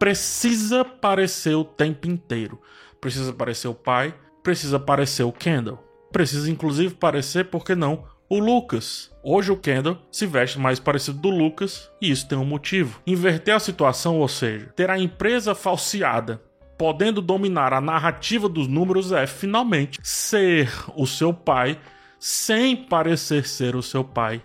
precisa 0.00 0.82
parecer 0.82 1.54
o 1.54 1.62
tempo 1.62 2.08
inteiro. 2.08 2.58
Precisa 2.98 3.34
parecer 3.34 3.68
o 3.68 3.74
pai, 3.74 4.14
precisa 4.42 4.80
parecer 4.80 5.24
o 5.24 5.32
Kendall. 5.32 5.78
Precisa 6.10 6.50
inclusive 6.50 6.94
parecer, 6.94 7.44
por 7.44 7.64
que 7.64 7.74
não, 7.74 8.04
o 8.28 8.38
Lucas. 8.38 9.14
Hoje 9.22 9.52
o 9.52 9.56
Kendall 9.58 9.98
se 10.10 10.26
veste 10.26 10.58
mais 10.58 10.80
parecido 10.80 11.18
do 11.18 11.28
Lucas 11.28 11.90
e 12.00 12.10
isso 12.10 12.26
tem 12.26 12.38
um 12.38 12.46
motivo. 12.46 12.98
Inverter 13.06 13.54
a 13.54 13.60
situação, 13.60 14.18
ou 14.18 14.26
seja, 14.26 14.72
ter 14.74 14.88
a 14.88 14.98
empresa 14.98 15.54
falseada 15.54 16.42
podendo 16.78 17.20
dominar 17.20 17.74
a 17.74 17.80
narrativa 17.80 18.48
dos 18.48 18.66
números 18.66 19.12
é 19.12 19.26
finalmente 19.26 20.00
ser 20.02 20.72
o 20.96 21.06
seu 21.06 21.34
pai 21.34 21.78
sem 22.18 22.74
parecer 22.74 23.46
ser 23.46 23.76
o 23.76 23.82
seu 23.82 24.02
pai. 24.02 24.42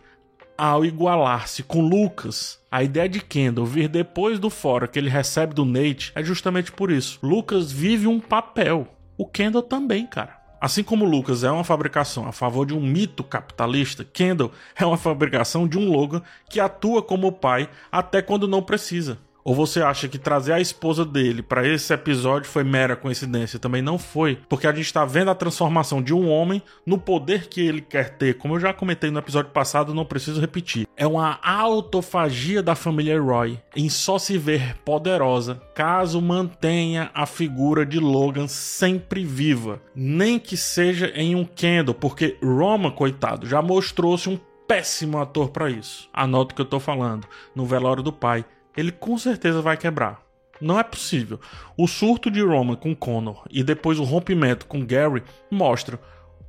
Ao 0.58 0.86
igualar-se 0.86 1.64
com 1.64 1.82
Lucas, 1.82 2.62
a 2.72 2.82
ideia 2.82 3.10
de 3.10 3.20
Kendall 3.20 3.66
vir 3.66 3.90
depois 3.90 4.40
do 4.40 4.50
fora 4.50 4.88
que 4.88 4.98
ele 4.98 5.10
recebe 5.10 5.54
do 5.54 5.66
Nate 5.66 6.14
é 6.16 6.24
justamente 6.24 6.72
por 6.72 6.90
isso. 6.90 7.20
Lucas 7.22 7.74
vive 7.74 8.08
um 8.08 8.22
papel. 8.22 8.88
O 9.18 9.26
Kendall 9.26 9.64
também, 9.64 10.08
cara. 10.08 10.40
Assim 10.62 10.82
como 10.82 11.04
Lucas 11.04 11.44
é 11.44 11.52
uma 11.52 11.66
fabricação 11.66 12.26
a 12.26 12.32
favor 12.32 12.66
de 12.66 12.74
um 12.74 12.80
mito 12.80 13.22
capitalista, 13.22 14.06
Kendall 14.06 14.50
é 14.78 14.86
uma 14.86 14.96
fabricação 14.96 15.68
de 15.68 15.78
um 15.78 15.92
Logan 15.92 16.22
que 16.50 16.62
atua 16.62 17.04
como 17.04 17.34
pai 17.34 17.70
até 17.92 18.22
quando 18.22 18.48
não 18.48 18.64
precisa. 18.64 19.18
Ou 19.46 19.54
você 19.54 19.80
acha 19.80 20.08
que 20.08 20.18
trazer 20.18 20.54
a 20.54 20.60
esposa 20.60 21.06
dele 21.06 21.44
para 21.44 21.68
esse 21.68 21.94
episódio 21.94 22.50
foi 22.50 22.64
mera 22.64 22.96
coincidência? 22.96 23.60
Também 23.60 23.80
não 23.80 24.00
foi, 24.00 24.40
porque 24.50 24.66
a 24.66 24.74
gente 24.74 24.88
está 24.88 25.06
vendo 25.06 25.30
a 25.30 25.36
transformação 25.36 26.02
de 26.02 26.16
um 26.16 26.28
homem 26.28 26.64
no 26.84 26.98
poder 26.98 27.48
que 27.48 27.62
ele 27.62 27.80
quer 27.80 28.18
ter. 28.18 28.40
Como 28.40 28.56
eu 28.56 28.60
já 28.60 28.74
comentei 28.74 29.12
no 29.12 29.20
episódio 29.20 29.52
passado, 29.52 29.94
não 29.94 30.04
preciso 30.04 30.42
repetir. 30.42 30.88
É 30.98 31.06
uma 31.06 31.38
autofagia 31.44 32.64
da 32.64 32.74
família 32.74 33.22
Roy 33.22 33.60
em 33.75 33.88
só 33.88 34.18
se 34.18 34.36
ver 34.36 34.78
poderosa 34.84 35.62
caso 35.75 36.20
mantenha 36.20 37.12
a 37.14 37.28
figura 37.28 37.86
de 37.86 38.00
Logan 38.00 38.48
sempre 38.48 39.24
viva, 39.24 39.80
nem 39.96 40.40
que 40.40 40.58
seja 40.58 41.12
em 41.14 41.36
um 41.36 41.46
Kendall, 41.46 41.94
porque 41.94 42.36
Roma, 42.42 42.90
coitado, 42.90 43.46
já 43.46 43.62
mostrou-se 43.62 44.28
um 44.28 44.40
péssimo 44.68 45.20
ator 45.20 45.50
para 45.50 45.70
isso. 45.70 46.10
Anota 46.12 46.54
o 46.54 46.56
que 46.56 46.62
eu 46.62 46.66
tô 46.66 46.80
falando. 46.80 47.28
No 47.54 47.66
velório 47.68 48.02
do 48.02 48.12
pai, 48.12 48.44
ele 48.75 48.91
com 48.91 49.17
certeza 49.17 49.62
vai 49.62 49.77
quebrar. 49.77 50.24
Não 50.60 50.79
é 50.79 50.84
possível. 50.84 51.39
O 51.77 51.88
surto 51.88 52.32
de 52.32 52.41
Roman 52.41 52.75
com 52.75 52.96
Connor 52.96 53.46
e 53.50 53.63
depois 53.63 54.00
o 54.00 54.03
rompimento 54.03 54.65
com 54.65 54.86
Gary 54.86 55.24
mostra 55.51 56.00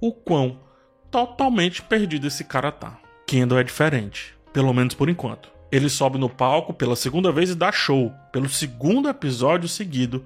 o 0.01 0.13
quão 0.13 0.61
totalmente 1.11 1.83
perdido 1.83 2.27
esse 2.27 2.45
cara 2.45 2.71
tá. 2.71 2.99
Kendall 3.27 3.59
é 3.59 3.65
diferente, 3.65 4.35
pelo 4.53 4.73
menos 4.73 4.95
por 4.95 5.09
enquanto. 5.09 5.51
Ele 5.73 5.89
sobe 5.89 6.19
no 6.19 6.29
palco 6.29 6.73
pela 6.73 6.95
segunda 6.95 7.33
vez 7.33 7.51
e 7.51 7.55
dá 7.55 7.73
show. 7.73 8.13
Pelo 8.33 8.49
segundo 8.49 9.09
episódio 9.09 9.69
seguido, 9.69 10.25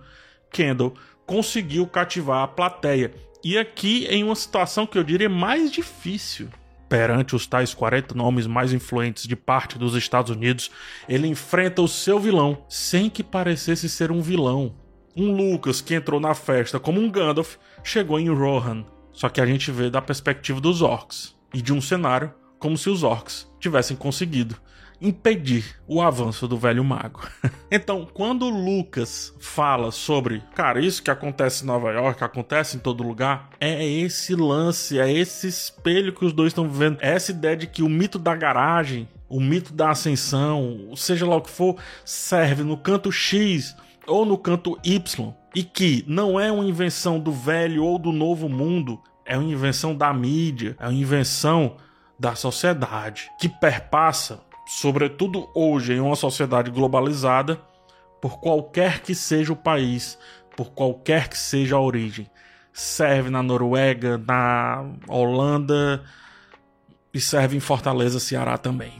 Kendall 0.50 0.94
conseguiu 1.26 1.86
cativar 1.86 2.42
a 2.42 2.48
plateia. 2.48 3.12
E 3.42 3.56
aqui 3.56 4.06
em 4.10 4.22
uma 4.22 4.34
situação 4.34 4.86
que 4.86 4.98
eu 4.98 5.04
diria 5.04 5.28
mais 5.28 5.72
difícil. 5.72 6.50
Perante 6.90 7.36
os 7.36 7.46
tais 7.46 7.72
40 7.72 8.16
nomes 8.16 8.48
mais 8.48 8.72
influentes 8.72 9.28
de 9.28 9.36
parte 9.36 9.78
dos 9.78 9.94
Estados 9.94 10.32
Unidos, 10.32 10.72
ele 11.08 11.28
enfrenta 11.28 11.80
o 11.80 11.86
seu 11.86 12.18
vilão 12.18 12.64
sem 12.68 13.08
que 13.08 13.22
parecesse 13.22 13.88
ser 13.88 14.10
um 14.10 14.20
vilão. 14.20 14.74
Um 15.16 15.30
Lucas 15.30 15.80
que 15.80 15.94
entrou 15.94 16.18
na 16.18 16.34
festa 16.34 16.80
como 16.80 17.00
um 17.00 17.08
Gandalf 17.08 17.54
chegou 17.84 18.18
em 18.18 18.28
Rohan, 18.28 18.84
só 19.12 19.28
que 19.28 19.40
a 19.40 19.46
gente 19.46 19.70
vê 19.70 19.88
da 19.88 20.02
perspectiva 20.02 20.60
dos 20.60 20.82
orcs 20.82 21.36
e 21.54 21.62
de 21.62 21.72
um 21.72 21.80
cenário 21.80 22.34
como 22.58 22.76
se 22.76 22.90
os 22.90 23.04
orcs 23.04 23.48
tivessem 23.60 23.96
conseguido 23.96 24.56
impedir 25.00 25.76
o 25.86 26.02
avanço 26.02 26.46
do 26.46 26.56
velho 26.56 26.84
mago. 26.84 27.26
então, 27.70 28.06
quando 28.12 28.48
Lucas 28.48 29.34
fala 29.40 29.90
sobre, 29.90 30.42
cara, 30.54 30.80
isso 30.80 31.02
que 31.02 31.10
acontece 31.10 31.64
em 31.64 31.66
Nova 31.66 31.90
York, 31.90 32.22
acontece 32.22 32.76
em 32.76 32.80
todo 32.80 33.02
lugar, 33.02 33.50
é 33.58 33.84
esse 33.84 34.34
lance, 34.34 34.98
é 34.98 35.10
esse 35.10 35.48
espelho 35.48 36.12
que 36.12 36.24
os 36.24 36.32
dois 36.32 36.50
estão 36.50 36.68
vivendo, 36.68 36.98
é 37.00 37.12
essa 37.14 37.30
ideia 37.30 37.56
de 37.56 37.66
que 37.66 37.82
o 37.82 37.88
mito 37.88 38.18
da 38.18 38.34
garagem, 38.34 39.08
o 39.28 39.40
mito 39.40 39.72
da 39.72 39.90
ascensão, 39.90 40.90
seja 40.96 41.26
lá 41.26 41.36
o 41.36 41.42
que 41.42 41.50
for, 41.50 41.76
serve 42.04 42.62
no 42.62 42.76
canto 42.76 43.10
X 43.10 43.74
ou 44.06 44.26
no 44.26 44.36
canto 44.36 44.78
Y, 44.84 45.32
e 45.54 45.62
que 45.62 46.04
não 46.06 46.38
é 46.38 46.50
uma 46.50 46.64
invenção 46.64 47.18
do 47.18 47.32
velho 47.32 47.84
ou 47.84 47.98
do 47.98 48.12
novo 48.12 48.48
mundo, 48.48 49.00
é 49.24 49.36
uma 49.38 49.50
invenção 49.50 49.94
da 49.94 50.12
mídia, 50.12 50.76
é 50.78 50.84
uma 50.84 50.92
invenção 50.92 51.76
da 52.18 52.34
sociedade 52.34 53.30
que 53.40 53.48
perpassa 53.48 54.40
sobretudo 54.70 55.48
hoje 55.52 55.94
em 55.94 56.00
uma 56.00 56.14
sociedade 56.14 56.70
globalizada, 56.70 57.60
por 58.20 58.38
qualquer 58.38 59.00
que 59.00 59.16
seja 59.16 59.52
o 59.52 59.56
país, 59.56 60.16
por 60.56 60.70
qualquer 60.70 61.28
que 61.28 61.36
seja 61.36 61.74
a 61.74 61.80
origem. 61.80 62.30
Serve 62.72 63.30
na 63.30 63.42
Noruega, 63.42 64.16
na 64.16 64.84
Holanda 65.08 66.04
e 67.12 67.20
serve 67.20 67.56
em 67.56 67.60
Fortaleza, 67.60 68.20
Ceará 68.20 68.56
também. 68.56 68.92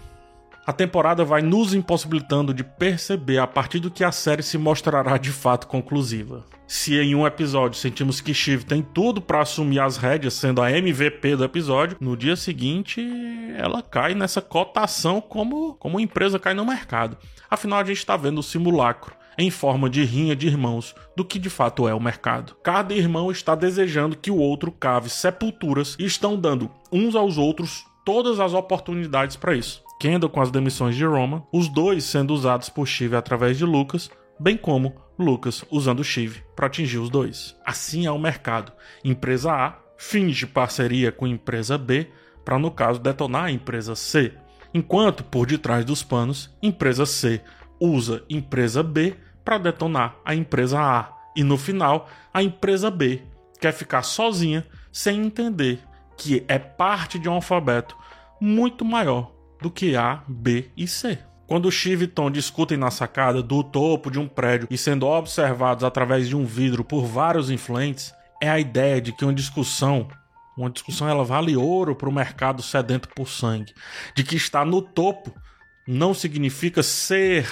A 0.71 0.73
temporada 0.73 1.25
vai 1.25 1.43
nos 1.43 1.75
impossibilitando 1.75 2.55
de 2.55 2.62
perceber 2.62 3.39
a 3.39 3.47
partir 3.49 3.81
do 3.81 3.91
que 3.91 4.05
a 4.05 4.12
série 4.12 4.41
se 4.41 4.57
mostrará 4.57 5.19
de 5.19 5.33
fato 5.33 5.67
conclusiva 5.67 6.45
se 6.65 6.97
em 6.97 7.17
um 7.17 7.27
episódio 7.27 7.77
sentimos 7.77 8.21
que 8.21 8.33
Shiv 8.33 8.62
tem 8.62 8.81
tudo 8.81 9.21
para 9.21 9.41
assumir 9.41 9.81
as 9.81 9.97
rédeas, 9.97 10.35
sendo 10.35 10.62
a 10.62 10.71
MVP 10.71 11.35
do 11.35 11.43
episódio, 11.43 11.97
no 12.00 12.17
dia 12.17 12.37
seguinte 12.37 13.05
ela 13.59 13.83
cai 13.83 14.15
nessa 14.15 14.41
cotação 14.41 15.21
como, 15.21 15.75
como 15.75 15.99
empresa 15.99 16.39
cai 16.39 16.55
no 16.55 16.65
mercado. 16.65 17.17
Afinal, 17.50 17.81
a 17.81 17.85
gente 17.85 17.99
está 17.99 18.17
vendo 18.17 18.39
o 18.39 18.43
simulacro 18.45 19.17
em 19.37 19.50
forma 19.50 19.91
de 19.91 20.05
rinha 20.05 20.37
de 20.37 20.47
irmãos 20.47 20.95
do 21.17 21.25
que 21.25 21.41
de 21.41 21.50
fato 21.50 21.89
é 21.89 21.95
o 21.95 22.00
mercado. 22.00 22.55
Cada 22.62 22.95
irmão 22.95 23.33
está 23.33 23.57
desejando 23.57 24.17
que 24.17 24.31
o 24.31 24.39
outro 24.39 24.71
cave 24.71 25.11
sepulturas 25.11 25.97
e 25.99 26.05
estão 26.05 26.37
dando 26.39 26.71
uns 26.93 27.17
aos 27.17 27.37
outros 27.37 27.85
todas 28.05 28.39
as 28.39 28.55
oportunidades 28.55 29.35
para 29.35 29.57
isso. 29.57 29.83
Kendall 30.00 30.30
com 30.30 30.40
as 30.40 30.50
demissões 30.50 30.97
de 30.97 31.04
Roma, 31.04 31.47
os 31.52 31.69
dois 31.69 32.04
sendo 32.04 32.33
usados 32.33 32.71
por 32.71 32.87
Shiv 32.87 33.14
através 33.14 33.59
de 33.59 33.66
Lucas, 33.66 34.11
bem 34.40 34.57
como 34.57 34.95
Lucas 35.19 35.62
usando 35.71 36.00
o 36.00 36.04
Chive 36.04 36.42
para 36.57 36.69
atingir 36.69 36.97
os 36.97 37.11
dois. 37.11 37.54
Assim 37.66 38.07
é 38.07 38.11
o 38.11 38.19
mercado. 38.19 38.73
Empresa 39.04 39.52
A 39.52 39.78
finge 39.99 40.47
parceria 40.47 41.12
com 41.12 41.26
empresa 41.26 41.76
B 41.76 42.09
para, 42.47 42.59
no 42.59 42.71
caso, 42.71 42.99
detonar 42.99 43.45
a 43.45 43.52
empresa 43.52 43.95
C, 43.95 44.33
enquanto 44.73 45.23
por 45.23 45.47
detrás 45.47 45.85
dos 45.85 46.02
panos, 46.02 46.50
empresa 46.62 47.04
C 47.04 47.42
usa 47.78 48.25
empresa 48.30 48.83
B 48.83 49.14
para 49.45 49.59
detonar 49.59 50.16
a 50.25 50.35
empresa 50.35 50.80
A. 50.80 51.12
E 51.37 51.45
no 51.45 51.59
final, 51.59 52.09
a 52.33 52.42
empresa 52.42 52.90
B 52.90 53.21
quer 53.61 53.73
ficar 53.73 54.02
sozinha 54.02 54.66
sem 54.90 55.26
entender 55.26 55.78
que 56.16 56.42
é 56.49 56.59
parte 56.59 57.19
de 57.19 57.28
um 57.28 57.35
alfabeto 57.35 57.95
muito 58.40 58.83
maior 58.83 59.38
do 59.61 59.71
que 59.71 59.97
A, 59.97 60.23
B 60.26 60.71
e 60.76 60.87
C. 60.87 61.19
Quando 61.50 61.69
Shiv 61.69 62.05
e 62.05 62.07
Tom 62.07 62.31
discutem 62.31 62.79
na 62.79 62.93
sacada 62.93 63.43
do 63.43 63.64
topo 63.64 64.09
de 64.09 64.21
um 64.21 64.29
prédio 64.29 64.69
e 64.71 64.79
sendo 64.79 65.07
observados 65.07 65.83
através 65.83 66.29
de 66.29 66.37
um 66.37 66.45
vidro 66.45 66.85
por 66.85 67.05
vários 67.05 67.50
influentes, 67.50 68.14
é 68.40 68.49
a 68.49 68.61
ideia 68.61 69.00
de 69.00 69.12
que 69.12 69.25
uma 69.25 69.35
discussão, 69.35 70.07
uma 70.57 70.71
discussão 70.71 71.09
ela 71.09 71.25
vale 71.25 71.57
ouro 71.57 71.97
para 71.97 72.09
o 72.09 72.12
mercado 72.12 72.62
sedento 72.62 73.09
por 73.09 73.29
sangue, 73.29 73.75
de 74.14 74.23
que 74.23 74.37
estar 74.37 74.64
no 74.64 74.81
topo 74.81 75.35
não 75.88 76.14
significa 76.14 76.85
ser 76.85 77.49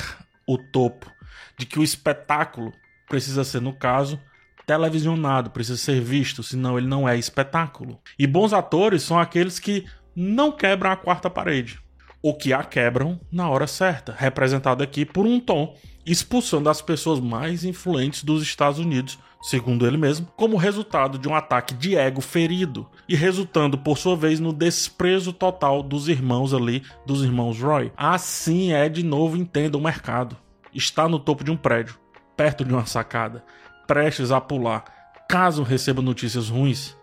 o 0.47 0.57
topo, 0.57 1.11
de 1.59 1.67
que 1.67 1.81
o 1.81 1.83
espetáculo 1.83 2.73
precisa 3.09 3.43
ser, 3.43 3.61
no 3.61 3.73
caso, 3.73 4.21
televisionado, 4.65 5.51
precisa 5.51 5.77
ser 5.77 6.01
visto, 6.01 6.41
senão 6.45 6.79
ele 6.79 6.87
não 6.87 7.09
é 7.09 7.19
espetáculo. 7.19 7.99
E 8.17 8.29
bons 8.29 8.53
atores 8.53 9.03
são 9.03 9.19
aqueles 9.19 9.59
que 9.59 9.85
não 10.15 10.53
quebram 10.53 10.93
a 10.93 10.97
quarta 10.97 11.29
parede 11.29 11.81
ou 12.23 12.35
que 12.35 12.53
a 12.53 12.63
quebram 12.65 13.21
na 13.31 13.49
hora 13.49 13.67
certa, 13.67 14.15
representado 14.17 14.83
aqui 14.83 15.05
por 15.05 15.27
um 15.27 15.39
Tom 15.39 15.77
expulsando 16.05 16.71
as 16.71 16.81
pessoas 16.81 17.21
mais 17.21 17.65
influentes 17.65 18.25
dos 18.25 18.43
Estados 18.43 18.79
Unidos, 18.79 19.19
segundo 19.43 19.87
ele 19.87 19.99
mesmo, 19.99 20.27
como 20.37 20.57
resultado 20.57 21.19
de 21.19 21.29
um 21.29 21.35
ataque 21.35 21.75
de 21.75 21.95
ego 21.97 22.23
ferido 22.23 22.89
e 23.07 23.15
resultando 23.15 23.77
por 23.77 23.99
sua 23.99 24.17
vez 24.17 24.41
no 24.41 24.53
desprezo 24.53 25.35
total 25.35 25.83
dos 25.83 26.09
irmãos 26.09 26.55
ali, 26.55 26.83
dos 27.05 27.23
irmãos 27.23 27.61
Roy. 27.61 27.93
Assim 27.95 28.73
é 28.73 28.89
de 28.89 29.03
novo 29.03 29.37
entenda 29.37 29.77
o 29.77 29.83
mercado. 29.83 30.35
Está 30.75 31.07
no 31.07 31.19
topo 31.19 31.45
de 31.45 31.51
um 31.51 31.57
prédio, 31.57 31.99
perto 32.35 32.65
de 32.65 32.73
uma 32.73 32.87
sacada, 32.87 33.45
prestes 33.87 34.31
a 34.31 34.41
pular, 34.41 34.85
caso 35.29 35.63
receba 35.63 36.01
notícias 36.01 36.49
ruins, 36.49 36.97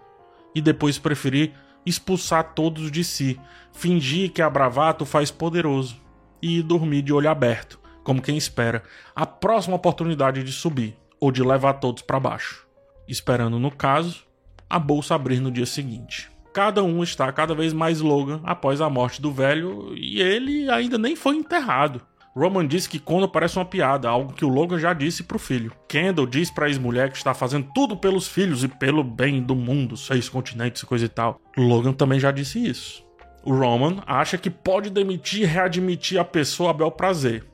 e 0.56 0.62
depois 0.62 0.98
preferir 0.98 1.54
expulsar 1.86 2.54
todos 2.54 2.92
de 2.92 3.04
si, 3.04 3.40
fingir 3.72 4.32
que 4.32 4.42
a 4.42 4.50
bravata 4.50 5.06
faz 5.06 5.30
poderoso 5.32 6.02
e 6.42 6.62
dormir 6.62 7.02
de 7.02 7.14
olho 7.14 7.30
aberto, 7.30 7.80
como 8.04 8.22
quem 8.22 8.38
espera 8.38 8.84
a 9.16 9.26
próxima 9.26 9.76
oportunidade 9.76 10.44
de 10.44 10.52
subir 10.52 10.96
ou 11.20 11.32
de 11.32 11.44
levar 11.44 11.74
todos 11.74 12.02
para 12.02 12.20
baixo, 12.20 12.66
esperando, 13.08 13.60
no 13.60 13.72
caso, 13.72 14.24
a 14.70 14.80
bolsa 14.80 15.16
abrir 15.16 15.40
no 15.40 15.52
dia 15.52 15.66
seguinte. 15.66 16.30
Cada 16.54 16.84
um 16.84 17.04
está 17.04 17.32
cada 17.32 17.54
vez 17.54 17.74
mais 17.74 18.00
Logan 18.00 18.40
após 18.44 18.80
a 18.80 18.90
morte 18.90 19.22
do 19.22 19.32
velho 19.32 19.94
e 19.96 20.22
ele 20.22 20.70
ainda 20.70 20.98
nem 20.98 21.16
foi 21.16 21.36
enterrado. 21.36 22.02
Roman 22.38 22.68
diz 22.68 22.86
que 22.86 23.00
Connor 23.00 23.30
parece 23.30 23.58
uma 23.58 23.64
piada, 23.64 24.10
algo 24.10 24.34
que 24.34 24.44
o 24.44 24.50
Logan 24.50 24.78
já 24.78 24.92
disse 24.92 25.24
pro 25.24 25.40
filho. 25.40 25.72
Kendall 25.88 26.28
diz 26.28 26.52
pra 26.52 26.68
ex-mulher 26.68 27.10
que 27.10 27.16
está 27.16 27.34
fazendo 27.34 27.70
tudo 27.74 27.96
pelos 27.96 28.28
filhos 28.28 28.62
e 28.62 28.68
pelo 28.68 29.06
bem 29.06 29.42
do 29.42 29.56
mundo, 29.56 29.96
seis 29.96 30.28
continentes 30.28 30.82
e 30.82 30.86
coisa 30.86 31.06
e 31.06 31.10
tal. 31.10 31.40
Logan 31.58 31.94
também 31.94 32.20
já 32.20 32.32
disse 32.32 32.62
isso. 32.62 33.06
O 33.42 33.56
Roman 33.56 34.04
acha 34.06 34.38
que 34.38 34.50
pode 34.50 34.90
demitir 34.90 35.44
e 35.44 35.46
readmitir 35.46 36.20
a 36.20 36.26
pessoa 36.26 36.72
a 36.72 36.74
bel 36.74 36.92
prazer. 36.92 37.46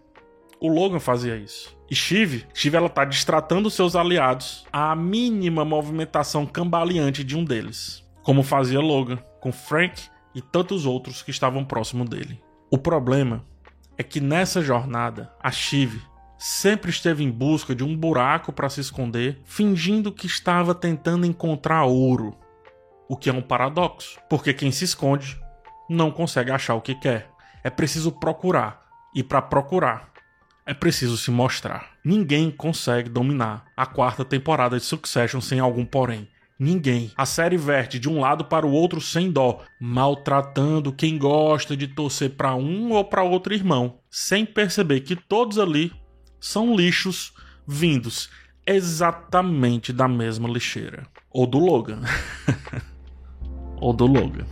O 0.59 0.67
Logan 0.67 0.99
fazia 0.99 1.35
isso. 1.35 1.77
E 1.89 1.93
Shiv, 1.93 2.45
Shiv 2.51 2.75
ela 2.75 2.89
tá 2.89 3.05
distratando 3.05 3.69
seus 3.69 3.95
aliados 3.95 4.65
à 4.73 4.95
mínima 4.95 5.63
movimentação 5.63 6.45
cambaleante 6.45 7.23
de 7.23 7.37
um 7.37 7.43
deles, 7.43 8.03
como 8.23 8.41
fazia 8.41 8.79
Logan 8.79 9.17
com 9.39 9.51
Frank 9.51 10.03
e 10.33 10.41
tantos 10.41 10.87
outros 10.87 11.21
que 11.21 11.29
estavam 11.29 11.65
próximo 11.65 12.03
dele. 12.03 12.41
O 12.71 12.77
problema 12.77 13.43
é 13.97 14.03
que 14.03 14.19
nessa 14.19 14.61
jornada, 14.61 15.33
a 15.41 15.51
Shiv 15.51 16.01
sempre 16.37 16.89
esteve 16.89 17.23
em 17.23 17.29
busca 17.29 17.75
de 17.75 17.83
um 17.83 17.95
buraco 17.95 18.51
para 18.51 18.69
se 18.69 18.81
esconder, 18.81 19.39
fingindo 19.45 20.11
que 20.11 20.25
estava 20.25 20.73
tentando 20.73 21.25
encontrar 21.25 21.83
ouro. 21.83 22.35
O 23.07 23.15
que 23.15 23.29
é 23.29 23.33
um 23.33 23.41
paradoxo, 23.41 24.19
porque 24.29 24.53
quem 24.53 24.71
se 24.71 24.85
esconde 24.85 25.39
não 25.89 26.09
consegue 26.09 26.49
achar 26.49 26.75
o 26.75 26.81
que 26.81 26.95
quer. 26.95 27.29
É 27.63 27.69
preciso 27.69 28.11
procurar, 28.11 28.81
e 29.13 29.21
para 29.21 29.41
procurar, 29.41 30.09
é 30.65 30.73
preciso 30.73 31.17
se 31.17 31.29
mostrar. 31.29 31.91
Ninguém 32.03 32.49
consegue 32.49 33.09
dominar 33.09 33.65
a 33.75 33.85
quarta 33.85 34.23
temporada 34.23 34.77
de 34.77 34.85
Succession 34.85 35.41
sem 35.41 35.59
algum 35.59 35.85
porém. 35.85 36.27
Ninguém. 36.63 37.11
A 37.17 37.25
série 37.25 37.57
verte 37.57 37.97
de 37.97 38.07
um 38.07 38.19
lado 38.19 38.45
para 38.45 38.67
o 38.67 38.71
outro 38.71 39.01
sem 39.01 39.31
dó, 39.31 39.63
maltratando 39.79 40.93
quem 40.93 41.17
gosta 41.17 41.75
de 41.75 41.87
torcer 41.87 42.35
para 42.35 42.53
um 42.53 42.91
ou 42.91 43.03
para 43.03 43.23
outro 43.23 43.51
irmão, 43.51 43.97
sem 44.11 44.45
perceber 44.45 44.99
que 44.99 45.15
todos 45.15 45.57
ali 45.57 45.91
são 46.39 46.75
lixos 46.75 47.33
vindos 47.65 48.29
exatamente 48.63 49.91
da 49.91 50.07
mesma 50.07 50.47
lixeira. 50.47 51.07
Ou 51.31 51.47
do 51.47 51.57
Logan. 51.57 52.01
ou 53.81 53.91
do 53.91 54.05
Logan. 54.05 54.45